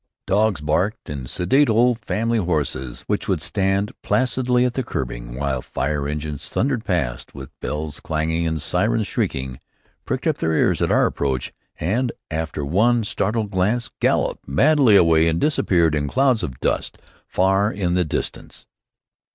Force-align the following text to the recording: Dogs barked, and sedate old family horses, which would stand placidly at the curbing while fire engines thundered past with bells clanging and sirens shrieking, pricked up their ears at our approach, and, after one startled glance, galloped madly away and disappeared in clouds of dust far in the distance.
Dogs 0.25 0.61
barked, 0.61 1.11
and 1.11 1.29
sedate 1.29 1.69
old 1.69 1.99
family 1.99 2.39
horses, 2.39 3.03
which 3.05 3.27
would 3.27 3.39
stand 3.39 3.91
placidly 4.01 4.65
at 4.65 4.73
the 4.73 4.81
curbing 4.81 5.35
while 5.35 5.61
fire 5.61 6.07
engines 6.07 6.49
thundered 6.49 6.83
past 6.83 7.35
with 7.35 7.51
bells 7.59 7.99
clanging 7.99 8.47
and 8.47 8.59
sirens 8.59 9.05
shrieking, 9.05 9.59
pricked 10.03 10.25
up 10.25 10.37
their 10.37 10.53
ears 10.53 10.81
at 10.81 10.91
our 10.91 11.05
approach, 11.05 11.53
and, 11.79 12.11
after 12.31 12.65
one 12.65 13.03
startled 13.03 13.51
glance, 13.51 13.91
galloped 13.99 14.47
madly 14.47 14.95
away 14.95 15.27
and 15.27 15.39
disappeared 15.39 15.93
in 15.93 16.07
clouds 16.07 16.41
of 16.41 16.59
dust 16.59 16.97
far 17.27 17.71
in 17.71 17.93
the 17.93 18.03
distance. 18.03 18.65